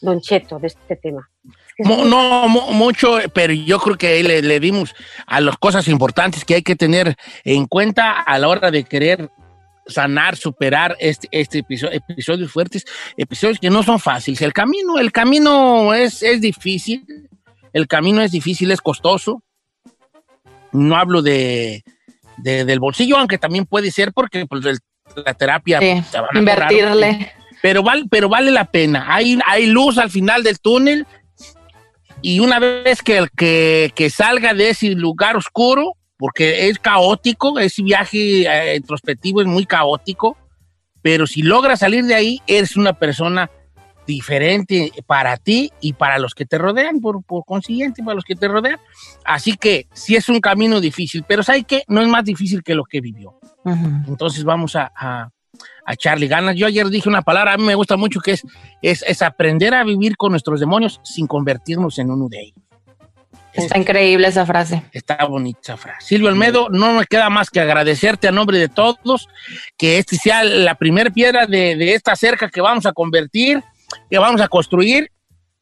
[0.00, 1.30] Don Cheto, de este tema.
[1.78, 4.92] No mu- mucho, pero yo creo que ahí le, le dimos
[5.24, 9.30] a las cosas importantes que hay que tener en cuenta a la hora de querer
[9.86, 12.84] sanar, superar este, este episodio, episodios fuertes,
[13.16, 14.42] episodios que no son fáciles.
[14.42, 17.04] El camino, el camino es, es difícil,
[17.72, 19.40] el camino es difícil, es costoso.
[20.74, 21.82] No hablo de,
[22.36, 24.78] de- del bolsillo, aunque también puede ser porque pues, el-
[25.24, 27.32] la terapia Sí, cobrar, invertirle.
[27.62, 29.06] pero vale, pero vale la pena.
[29.08, 31.06] Hay, hay luz al final del túnel
[32.22, 37.82] y una vez que, que, que salga de ese lugar oscuro, porque es caótico, ese
[37.82, 40.36] viaje eh, introspectivo es muy caótico,
[41.02, 43.50] pero si logras salir de ahí, eres una persona
[44.06, 48.34] diferente para ti y para los que te rodean, por, por consiguiente, para los que
[48.34, 48.78] te rodean.
[49.24, 51.82] Así que sí es un camino difícil, pero ¿sabes qué?
[51.88, 53.38] No es más difícil que lo que vivió.
[54.06, 55.30] Entonces vamos a, a,
[55.86, 56.56] a echarle ganas.
[56.56, 58.42] Yo ayer dije una palabra, a mí me gusta mucho, que es,
[58.82, 62.58] es, es aprender a vivir con nuestros demonios sin convertirnos en uno de ellos.
[63.54, 64.82] Está increíble esa frase.
[64.90, 66.04] Está bonita esa frase.
[66.04, 69.28] Silvio Almedo, no me queda más que agradecerte a nombre de todos,
[69.76, 73.62] que este sea la primera piedra de, de esta cerca que vamos a convertir,
[74.10, 75.10] que vamos a construir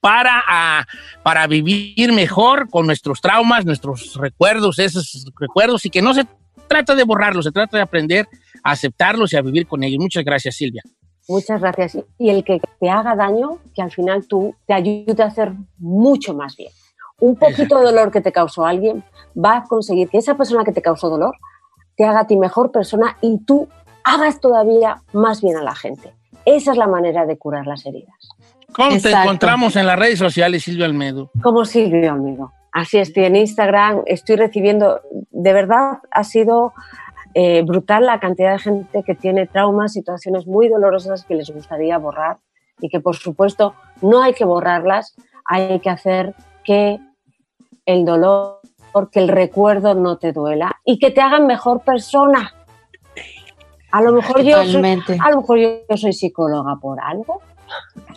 [0.00, 0.84] para, a-
[1.22, 6.26] para vivir mejor con nuestros traumas, nuestros recuerdos, esos recuerdos, y que no se
[6.66, 8.26] trata de borrarlos, se trata de aprender
[8.64, 10.00] a aceptarlos y a vivir con ellos.
[10.00, 10.82] Muchas gracias, Silvia.
[11.28, 11.98] Muchas gracias.
[12.18, 16.34] Y el que te haga daño, que al final tú te ayude a hacer mucho
[16.34, 16.70] más bien.
[17.20, 19.04] Un poquito de dolor que te causó alguien
[19.36, 21.36] va a conseguir que esa persona que te causó dolor
[21.96, 23.68] te haga a ti mejor persona y tú
[24.02, 26.12] hagas todavía más bien a la gente.
[26.44, 28.16] Esa es la manera de curar las heridas.
[28.72, 31.30] ¿Cómo te encontramos en las redes sociales, Silvio Almedo?
[31.42, 32.52] Como Silvio, amigo.
[32.72, 36.72] Así estoy en Instagram, estoy recibiendo, de verdad ha sido
[37.34, 41.98] eh, brutal la cantidad de gente que tiene traumas, situaciones muy dolorosas que les gustaría
[41.98, 42.38] borrar
[42.80, 46.98] y que por supuesto no hay que borrarlas, hay que hacer que
[47.84, 48.60] el dolor,
[49.10, 52.54] que el recuerdo no te duela y que te hagan mejor persona.
[53.92, 57.42] A lo mejor yo soy, a lo mejor yo soy psicóloga por algo.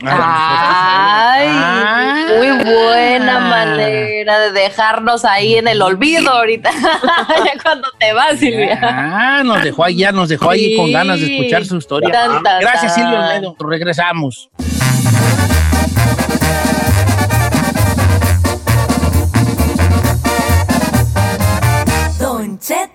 [0.03, 2.25] Ay, Ah.
[2.37, 6.71] muy buena manera de dejarnos ahí en el olvido ahorita.
[7.45, 8.79] ya cuando te vas, Silvia.
[8.81, 12.11] Ah, nos dejó ahí, ya nos dejó ahí con ganas de escuchar su historia.
[12.11, 13.03] Tan, tan, Gracias, tan.
[13.03, 13.55] Silvio Almedo.
[13.59, 14.49] Regresamos.
[22.19, 22.94] Don Cheto.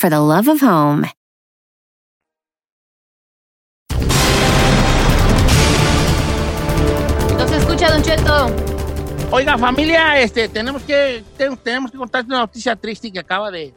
[0.00, 1.04] for the love of home.
[7.36, 8.46] No se escucha, Don Cheto.
[9.30, 13.72] Oiga, familia, este, tenemos que, te- tenemos que contarte una noticia triste que acaba de,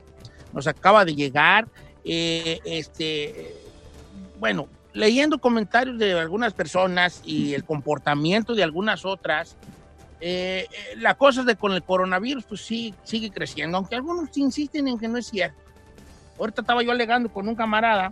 [0.52, 1.68] nos acaba de llegar.
[2.04, 3.56] Eh, este,
[4.40, 9.56] bueno, leyendo comentarios de algunas personas y el comportamiento de algunas otras,
[10.20, 14.88] eh, eh, la cosa de con el coronavirus, pues sí, sigue creciendo, aunque algunos insisten
[14.88, 15.62] en que no es cierto.
[16.44, 18.12] Ahorita estaba yo alegando con un camarada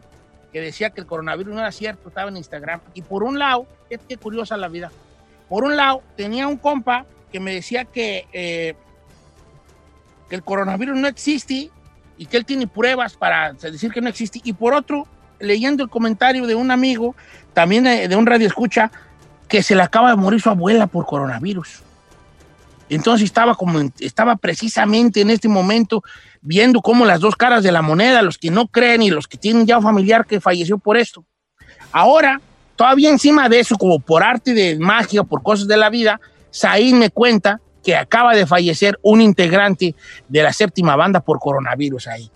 [0.53, 2.79] que decía que el coronavirus no era cierto, estaba en Instagram.
[2.93, 4.89] Y por un lado, es que curiosa la vida.
[5.49, 8.75] Por un lado, tenía un compa que me decía que, eh,
[10.29, 11.71] que el coronavirus no existe
[12.17, 14.39] y que él tiene pruebas para decir que no existe.
[14.45, 17.17] Y por otro, leyendo el comentario de un amigo,
[17.51, 18.93] también de, de un radio escucha,
[19.49, 21.83] que se le acaba de morir su abuela por coronavirus.
[22.91, 26.03] Entonces estaba como estaba precisamente en este momento
[26.41, 29.37] viendo cómo las dos caras de la moneda, los que no creen y los que
[29.37, 31.23] tienen ya un familiar que falleció por esto.
[31.93, 32.41] Ahora,
[32.75, 36.99] todavía encima de eso, como por arte de magia por cosas de la vida, Saín
[36.99, 39.95] me cuenta que acaba de fallecer un integrante
[40.27, 42.29] de la séptima banda por coronavirus ahí.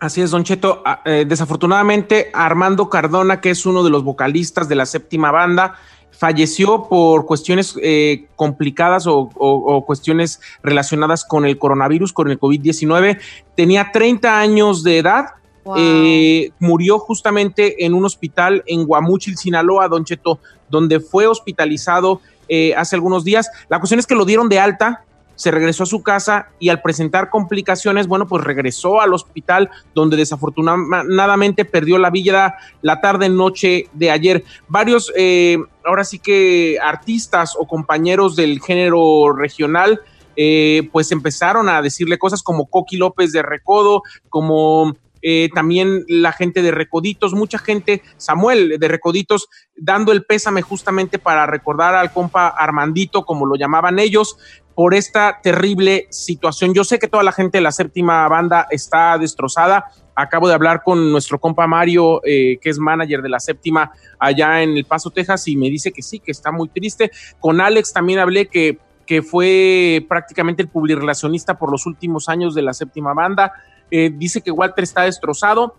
[0.00, 0.82] Así es, Don Cheto.
[0.84, 5.76] Ah, eh, desafortunadamente, Armando Cardona, que es uno de los vocalistas de la séptima banda,
[6.16, 12.38] falleció por cuestiones eh, complicadas o, o- o cuestiones relacionadas con el coronavirus, con el
[12.38, 13.18] COVID-19.
[13.56, 15.26] Tenía 30 años de edad.
[15.64, 15.76] Wow.
[15.78, 22.74] Eh, murió justamente en un hospital en Guamúchil, Sinaloa, Don Cheto, donde fue hospitalizado eh,
[22.76, 23.48] hace algunos días.
[23.68, 26.82] La cuestión es que lo dieron de alta, se regresó a su casa y al
[26.82, 33.88] presentar complicaciones, bueno, pues regresó al hospital donde desafortunadamente perdió la vida la tarde noche
[33.92, 34.44] de ayer.
[34.68, 40.00] Varios, eh, ahora sí que artistas o compañeros del género regional,
[40.36, 44.94] eh, pues empezaron a decirle cosas como Coqui López de Recodo, como
[45.26, 51.18] eh, también la gente de Recoditos, mucha gente, Samuel de Recoditos, dando el pésame justamente
[51.18, 54.36] para recordar al compa Armandito, como lo llamaban ellos,
[54.74, 56.74] por esta terrible situación.
[56.74, 59.86] Yo sé que toda la gente de la séptima banda está destrozada.
[60.16, 64.62] Acabo de hablar con nuestro compa Mario, eh, que es manager de la séptima allá
[64.62, 67.10] en El Paso, Texas, y me dice que sí, que está muy triste.
[67.40, 72.62] Con Alex también hablé que, que fue prácticamente el publirelacionista por los últimos años de
[72.62, 73.52] la séptima banda.
[73.90, 75.76] Eh, dice que Walter está destrozado.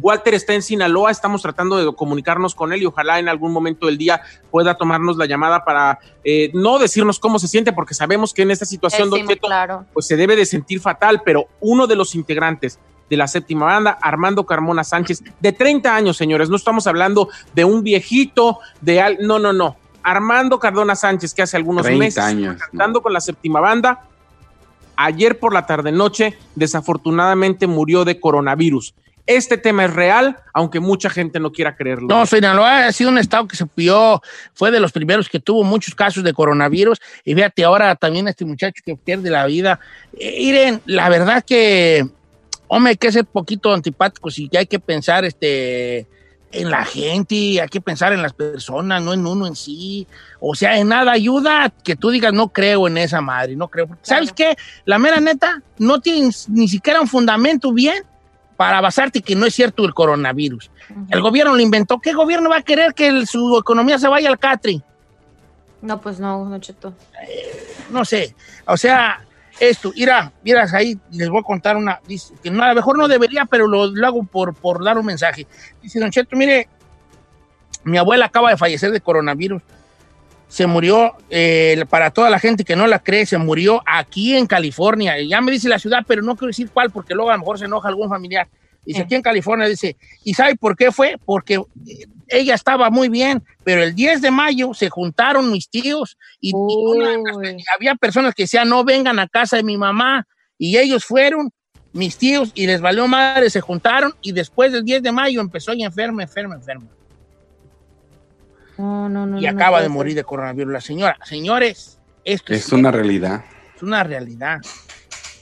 [0.00, 3.86] Walter está en Sinaloa, estamos tratando de comunicarnos con él y ojalá en algún momento
[3.86, 8.32] del día pueda tomarnos la llamada para eh, no decirnos cómo se siente, porque sabemos
[8.32, 9.84] que en esta situación, Don Pésimo, Cheto, claro.
[9.92, 12.78] pues se debe de sentir fatal, pero uno de los integrantes
[13.08, 17.64] de la séptima banda, Armando Carmona Sánchez, de 30 años, señores, no estamos hablando de
[17.64, 19.76] un viejito, de al, no, no, no.
[20.02, 24.04] Armando Cardona Sánchez, que hace algunos 30 meses años, cantando con la séptima banda,
[24.96, 28.94] ayer por la tarde noche, desafortunadamente murió de coronavirus.
[29.26, 32.06] Este tema es real, aunque mucha gente no quiera creerlo.
[32.08, 34.22] No, Sinaloa ha sido un estado que se pilló,
[34.54, 37.00] fue de los primeros que tuvo muchos casos de coronavirus.
[37.24, 39.80] Y fíjate, ahora también este muchacho que pierde la vida.
[40.16, 42.06] Eh, Iren, la verdad que,
[42.68, 46.06] hombre, hay que ser poquito antipáticos y que hay que pensar, este,
[46.52, 50.06] en la gente, hay que pensar en las personas, no en uno en sí.
[50.40, 53.88] O sea, en nada ayuda que tú digas, no creo en esa madre, no creo.
[54.02, 54.56] ¿Sabes qué?
[54.84, 58.04] La mera neta, no tienes ni siquiera un fundamento bien
[58.56, 60.70] para basarte que no es cierto el coronavirus.
[61.10, 61.98] El gobierno lo inventó.
[61.98, 64.82] ¿Qué gobierno va a querer que el- su economía se vaya al catri?
[65.82, 66.94] No, pues no, Don Cheto.
[67.90, 68.34] no sé,
[68.66, 69.20] o sea,
[69.60, 72.98] esto, mira, miras ahí, les voy a contar una, dice, que no, a lo mejor
[72.98, 75.46] no debería, pero lo, lo hago por, por dar un mensaje.
[75.82, 76.68] Dice, Don Cheto, mire,
[77.84, 79.62] mi abuela acaba de fallecer de coronavirus.
[80.48, 84.46] Se murió, eh, para toda la gente que no la cree, se murió aquí en
[84.46, 85.20] California.
[85.20, 87.58] Ya me dice la ciudad, pero no quiero decir cuál, porque luego a lo mejor
[87.58, 88.48] se enoja algún familiar.
[88.84, 91.16] Dice, aquí en California, dice, ¿y sabe por qué fue?
[91.24, 96.16] Porque eh, ella estaba muy bien, pero el 10 de mayo se juntaron mis tíos
[96.40, 97.10] y, y una-
[97.74, 100.24] había personas que decían, no vengan a casa de mi mamá,
[100.56, 101.50] y ellos fueron,
[101.92, 105.72] mis tíos, y les valió madre, se juntaron, y después del 10 de mayo empezó
[105.72, 106.86] ella enferma, enferma, enferma,
[108.78, 109.38] No, no, no.
[109.38, 109.90] y no, acaba de ser.
[109.92, 111.18] morir de coronavirus la señora.
[111.24, 113.44] Señores, esto Es una realidad.
[113.76, 114.58] es una realidad.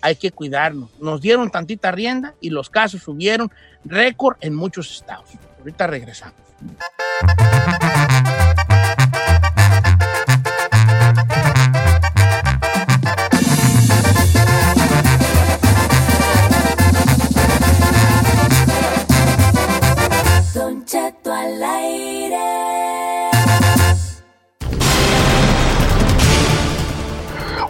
[0.03, 0.91] Hay que cuidarnos.
[1.01, 3.51] Nos dieron tantita rienda y los casos subieron
[3.85, 5.31] récord en muchos estados.
[5.59, 6.35] Ahorita regresamos.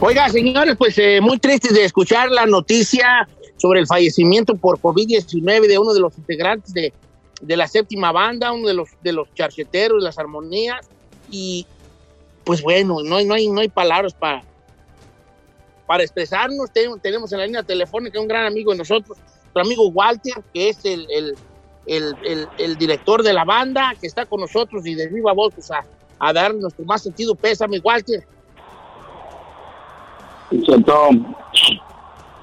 [0.06, 3.26] Oiga, señores, pues eh, muy tristes de escuchar la noticia
[3.56, 6.92] sobre el fallecimiento por COVID-19 de uno de los integrantes de,
[7.40, 10.86] de la séptima banda, uno de los, de los charcheteros, las armonías.
[11.30, 11.66] Y
[12.44, 14.42] pues bueno, no no hay, no hay palabras para,
[15.86, 16.70] para expresarnos.
[16.70, 20.68] Ten- tenemos en la línea telefónica un gran amigo de nosotros, nuestro amigo Walter, que
[20.68, 21.34] es el, el-
[21.86, 25.70] el- el director de la banda, que está con nosotros y de viva voz pues,
[25.70, 25.82] a,
[26.18, 28.26] a dar nuestro más sentido pésame, Walter.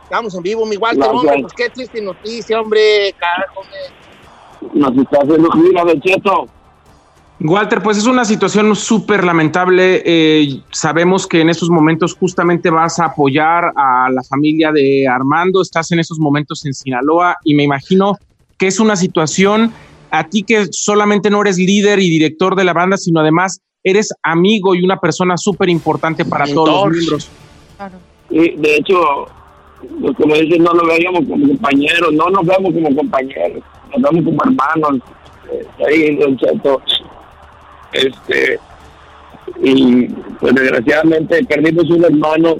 [0.03, 1.19] Estamos en vivo, mi Walter, Gracias.
[1.19, 3.61] hombre, pues qué triste noticia, hombre, carajo.
[4.73, 6.47] Nos está haciendo gira, Don Cheto.
[7.43, 10.03] Walter, pues es una situación súper lamentable.
[10.05, 15.61] Eh, sabemos que en estos momentos justamente vas a apoyar a la familia de Armando,
[15.61, 18.17] estás en estos momentos en Sinaloa y me imagino
[18.59, 19.73] que es una situación
[20.11, 24.13] a ti que solamente no eres líder y director de la banda, sino además eres
[24.21, 27.21] amigo y una persona súper importante para todos los Mentor.
[28.29, 29.27] Y de hecho,
[30.01, 34.25] pues, como dicen, no nos veíamos como compañeros, no nos vemos como compañeros, nos vemos
[34.25, 35.01] como hermanos.
[35.51, 36.37] eh, ahí, Don.
[37.93, 38.59] Este,
[39.63, 40.07] y
[40.39, 42.55] pues desgraciadamente perdimos un hermano.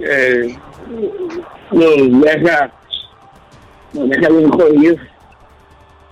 [0.00, 0.56] Eh,
[1.72, 2.72] nos deja,
[3.94, 5.00] nos deja bien jodidos.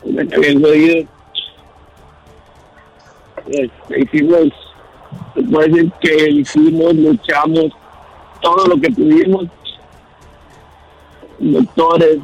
[0.05, 1.07] Nos deja bien jodidos.
[3.49, 4.49] Este, hicimos
[5.37, 7.66] se puede decir que hicimos, luchamos
[8.41, 9.45] todo lo que pudimos,
[11.39, 12.18] doctores,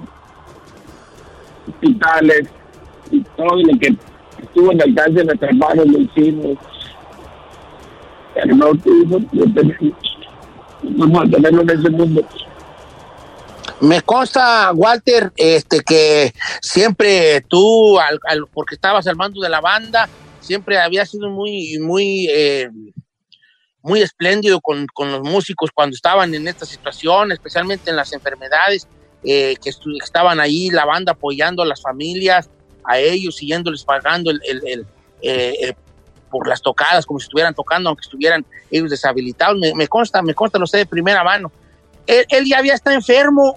[1.68, 2.48] hospitales,
[3.10, 3.94] y todo lo que
[4.42, 6.56] estuvo en alcance de nuestras manos lo hicimos.
[8.34, 9.22] Pero no tuvimos,
[10.82, 12.22] vamos a tenerlo en ese mundo.
[13.80, 20.08] Me consta, Walter, este, que siempre tú, al- porque estabas al mando de la banda,
[20.43, 22.68] siempre había sido muy, muy, eh,
[23.82, 28.88] muy espléndido con, con los músicos cuando estaban en esta situación, especialmente en las enfermedades,
[29.24, 29.70] eh, que
[30.05, 32.49] estaban ahí la banda apoyando a las familias,
[32.84, 34.86] a ellos, siguiéndoles pagando el, el-
[35.24, 35.72] eh,
[36.28, 39.59] por las tocadas, como si estuvieran tocando, aunque estuvieran ellos deshabilitados.
[39.76, 41.53] Me, consta, me consta, lo sé de primera mano
[42.07, 43.57] él, él ya había estado enfermo.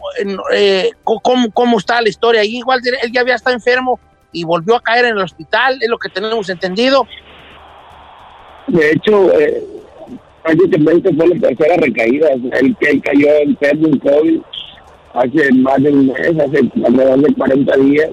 [1.03, 2.57] ¿cómo, ¿Cómo está la historia ahí?
[2.57, 3.99] Igual él ya había estado enfermo
[4.35, 7.07] y volvió a caer en el hospital, es lo que tenemos entendido.
[8.67, 9.63] De hecho, eh,
[10.43, 12.29] prácticamente fue la tercera recaída.
[12.31, 14.41] Él, él cayó enfermo en COVID
[15.13, 18.09] hace más de un mes, hace alrededor de 40 días.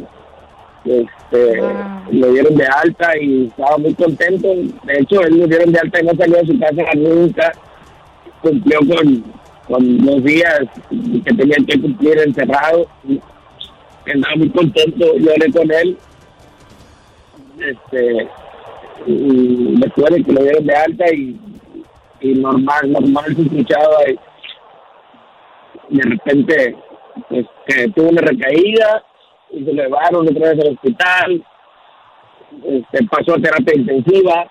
[0.85, 1.63] Este,
[2.11, 4.49] Lo dieron de alta y estaba muy contento.
[4.85, 7.53] De hecho, él lo dieron de alta y no salió de su casa nunca.
[8.41, 9.25] Cumplió con,
[9.67, 10.61] con los días
[10.91, 12.87] que tenía que cumplir encerrado.
[14.07, 15.17] Estaba muy contento.
[15.19, 15.97] Yo hablé con él.
[17.59, 18.29] Este,
[19.07, 21.39] y después de que lo dieron de alta y,
[22.21, 23.97] y normal, normal se escuchaba
[25.89, 26.77] y de repente
[27.29, 29.05] pues, que tuvo una recaída
[29.51, 31.45] y se llevaron otra vez al hospital,
[32.65, 34.51] este, pasó a terapia intensiva,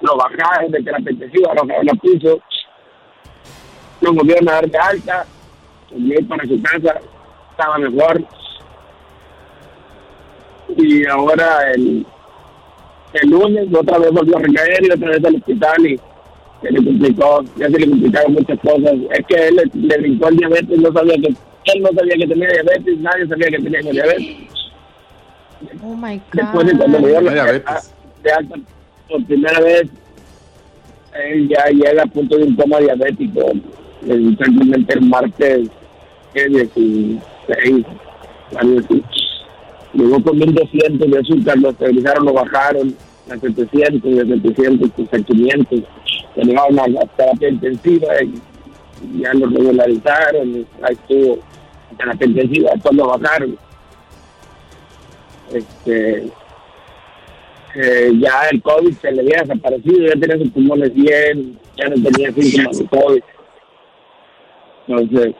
[0.00, 2.40] lo bajaron de terapia intensiva, lo bajaron a piso,
[4.00, 5.26] lo volvieron a dar de alta,
[5.90, 7.00] volvió para su casa,
[7.50, 8.24] estaba mejor.
[10.76, 12.04] Y ahora el,
[13.22, 16.00] el lunes otra vez volvió a recaer y otra vez al hospital y
[16.62, 18.92] se le complicó, ya se le complicaron muchas cosas.
[19.10, 22.26] Es que él le, le brincó el diabetes, no sabía que, él no sabía que
[22.26, 24.36] tenía diabetes, nadie sabía que tenía diabetes.
[25.82, 26.24] Oh my God.
[26.32, 27.94] Después de cuando le dio la Diabetes.
[28.22, 28.56] de alta
[29.08, 29.88] por primera vez,
[31.24, 33.52] él ya llega a punto de un coma diabético.
[34.02, 35.68] Simplemente el martes
[36.34, 37.86] eh, 16,
[38.56, 39.02] algo así.
[39.94, 42.94] Llegó con 1200 de azúcar, lo estabilizaron, lo bajaron
[43.30, 45.80] a 700, de 700 pues, a 500.
[46.34, 50.66] Se llevaron a terapia intensiva y ya lo regularizaron.
[50.82, 51.38] Ahí estuvo
[51.96, 53.58] terapia intensiva, después lo bajaron.
[55.52, 56.30] Este,
[57.74, 61.94] eh, ya el COVID se le había desaparecido, ya tenía sus pulmones bien, ya no
[61.94, 63.22] tenía síntomas de COVID.
[64.88, 65.34] Entonces,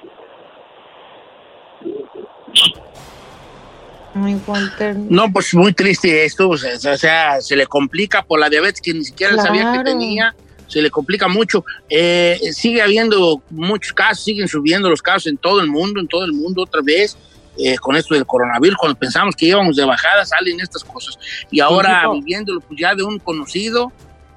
[4.19, 4.97] Ay, Walter.
[4.97, 9.05] No, pues muy triste esto, o sea, se le complica por la diabetes que ni
[9.05, 9.85] siquiera él sabía que Claro.
[9.85, 10.35] tenía,
[10.67, 11.65] se le complica mucho.
[11.91, 16.25] Eh, sigue habiendo muchos casos, siguen subiendo los casos en todo el mundo, en todo
[16.25, 17.17] el mundo otra vez.
[17.59, 21.19] eh, con esto del coronavirus, cuando pensamos que íbamos de bajada, salen estas cosas.
[21.51, 23.91] Y ahora viviéndolo pues ya de un conocido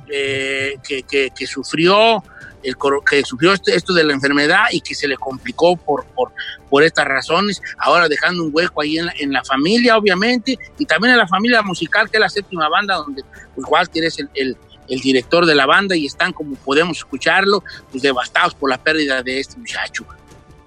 [0.10, 2.24] eh, que, que- que sufrió
[2.64, 2.76] el
[3.10, 6.32] que sufrió este- esto de la enfermedad y que se le complicó por, por,
[6.70, 10.86] por estas razones, ahora dejando un hueco ahí en la, en la familia, obviamente, y
[10.86, 13.24] también en la familia musical, que es la séptima banda, donde
[13.56, 14.58] pues, Walter es el, el-
[14.88, 19.22] el director de la banda y están, como podemos escucharlo, pues devastados por la pérdida
[19.22, 20.04] de este muchacho.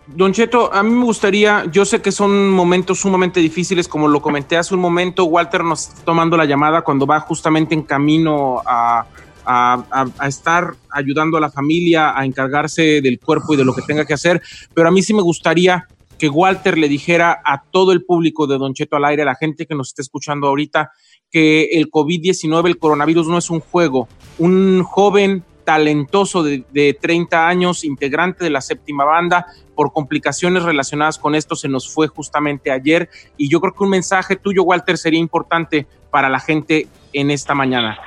[0.07, 4.23] Don Cheto, a mí me gustaría, yo sé que son momentos sumamente difíciles, como lo
[4.23, 8.63] comenté hace un momento, Walter nos está tomando la llamada cuando va justamente en camino
[8.65, 9.07] a,
[9.45, 14.05] a- estar ayudando a la familia, a encargarse del cuerpo y de lo que tenga
[14.05, 14.43] que hacer,
[14.75, 15.87] pero a mí sí me gustaría
[16.19, 19.35] que Walter le dijera a todo el público de Don Cheto al aire, a la
[19.35, 20.93] gente que nos está escuchando ahorita,
[21.31, 24.07] que el COVID-19, el coronavirus no es un juego.
[24.39, 31.19] Un joven talentoso de, de 30 años, integrante de la séptima banda, por complicaciones relacionadas
[31.19, 34.99] con esto se nos fue justamente ayer y yo creo que un mensaje tuyo, Walter,
[34.99, 37.99] sería importante para la gente en esta mañana.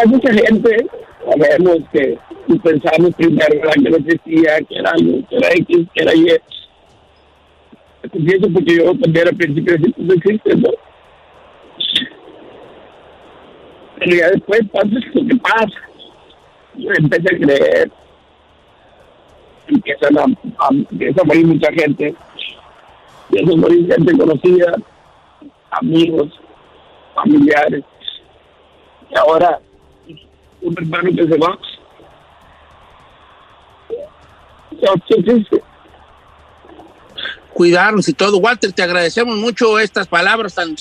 [0.00, 0.86] Hay mucha gente,
[1.24, 3.72] sabemos que y pensamos primero ¿verdad?
[3.82, 6.26] que existía, que era algo, que era X, que era Y.
[8.10, 10.68] Confieso porque yo también al principio decía, pues no existe, ¿no?
[13.98, 15.80] Pero ya después pasa lo que pasa.
[16.74, 17.90] Yo empecé a creer.
[19.68, 22.14] Empiezan a, a, empieza a morir mucha gente.
[23.30, 24.74] Empieza a morir gente conocida,
[25.70, 26.28] amigos,
[27.14, 27.84] familiares.
[29.10, 29.60] Y ahora,
[30.64, 31.58] un hermano que se va.
[37.52, 38.38] Cuidarnos y todo.
[38.38, 40.74] Walter, te agradecemos mucho estas palabras tan,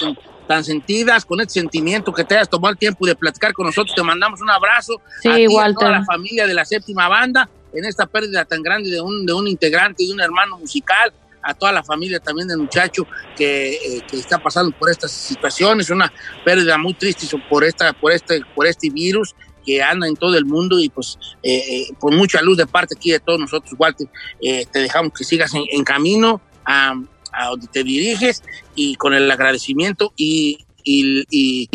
[0.47, 3.95] tan sentidas, con este sentimiento que te hayas tomado el tiempo de platicar con nosotros.
[3.95, 5.75] Te mandamos un abrazo Sí, a ti y a Walter.
[5.77, 9.33] toda la familia de la séptima banda en esta pérdida tan grande de un, de
[9.33, 11.13] un integrante y de un hermano musical.
[11.45, 13.05] A toda la familia también del muchacho
[13.35, 16.11] que, eh, que está pasando por estas situaciones, una
[16.45, 19.35] pérdida muy triste por esta, por este, por este virus
[19.65, 22.95] que anda en todo el mundo y pues eh, eh, con mucha luz de parte
[22.97, 24.07] aquí de todos nosotros, Walter,
[24.41, 26.93] eh, te dejamos que sigas en, en camino a,
[27.31, 28.43] a donde te diriges
[28.75, 31.69] y con el agradecimiento y, y- y,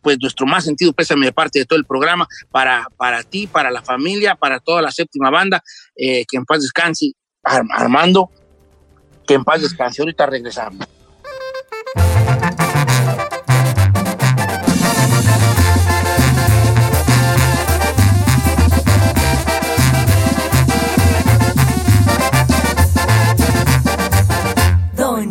[0.00, 3.70] pues nuestro más sentido pésame de parte de todo el programa para, para ti, para
[3.70, 5.62] la familia, para toda la séptima banda,
[5.96, 7.12] eh, que en paz descanse
[7.42, 8.30] Ar- Armando,
[9.26, 10.00] que en paz descanse.
[10.02, 10.86] Ahorita regresamos.